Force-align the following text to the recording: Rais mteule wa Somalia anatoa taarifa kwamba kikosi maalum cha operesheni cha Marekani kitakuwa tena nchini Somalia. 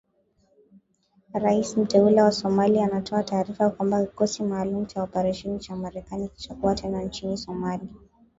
Rais 1.33 1.77
mteule 1.77 2.21
wa 2.23 2.31
Somalia 2.31 2.83
anatoa 2.85 3.23
taarifa 3.23 3.69
kwamba 3.69 4.05
kikosi 4.05 4.43
maalum 4.43 4.85
cha 4.85 5.03
operesheni 5.03 5.59
cha 5.59 5.75
Marekani 5.75 6.27
kitakuwa 6.29 6.75
tena 6.75 7.01
nchini 7.03 7.37
Somalia. 7.37 7.89